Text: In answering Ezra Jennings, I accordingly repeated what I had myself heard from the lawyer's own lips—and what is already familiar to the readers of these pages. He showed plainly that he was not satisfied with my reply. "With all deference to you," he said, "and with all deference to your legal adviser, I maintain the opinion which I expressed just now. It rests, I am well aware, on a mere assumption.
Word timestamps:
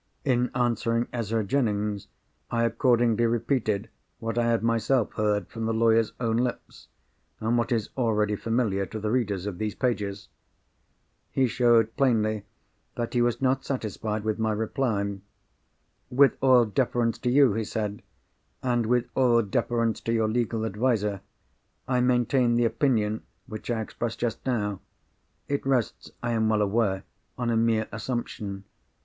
In 0.25 0.49
answering 0.55 1.07
Ezra 1.13 1.43
Jennings, 1.43 2.07
I 2.49 2.63
accordingly 2.63 3.27
repeated 3.27 3.87
what 4.17 4.35
I 4.35 4.45
had 4.45 4.63
myself 4.63 5.13
heard 5.13 5.47
from 5.47 5.67
the 5.67 5.75
lawyer's 5.75 6.11
own 6.19 6.37
lips—and 6.37 7.55
what 7.55 7.71
is 7.71 7.89
already 7.95 8.35
familiar 8.35 8.87
to 8.87 8.99
the 8.99 9.11
readers 9.11 9.45
of 9.45 9.59
these 9.59 9.75
pages. 9.75 10.27
He 11.29 11.45
showed 11.45 11.95
plainly 11.97 12.45
that 12.95 13.13
he 13.13 13.21
was 13.21 13.43
not 13.43 13.63
satisfied 13.63 14.23
with 14.23 14.39
my 14.39 14.51
reply. 14.53 15.19
"With 16.09 16.35
all 16.41 16.65
deference 16.65 17.19
to 17.19 17.29
you," 17.29 17.53
he 17.53 17.63
said, 17.63 18.01
"and 18.63 18.87
with 18.87 19.05
all 19.13 19.43
deference 19.43 20.01
to 20.01 20.11
your 20.13 20.27
legal 20.27 20.65
adviser, 20.65 21.21
I 21.87 21.99
maintain 22.01 22.55
the 22.55 22.65
opinion 22.65 23.21
which 23.45 23.69
I 23.69 23.79
expressed 23.81 24.17
just 24.21 24.43
now. 24.47 24.79
It 25.47 25.63
rests, 25.63 26.09
I 26.23 26.31
am 26.31 26.49
well 26.49 26.63
aware, 26.63 27.03
on 27.37 27.51
a 27.51 27.55
mere 27.55 27.87
assumption. 27.91 28.63